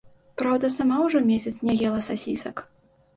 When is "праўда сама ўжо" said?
0.41-1.21